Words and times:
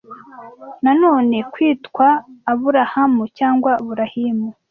nanone 0.83 1.37
kwitwa 1.53 2.07
abulaham 2.51 3.13
cyangwa 3.37 3.71
Burahimu 3.85 4.49